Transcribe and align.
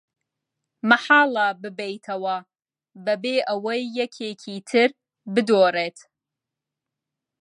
مەحاڵە 0.89 1.47
ببەیتەوە 1.61 2.37
بەبێ 3.05 3.37
ئەوەی 3.47 3.81
یەکێکی 3.99 4.57
تر 4.69 4.89
بدۆڕێت. 5.33 5.97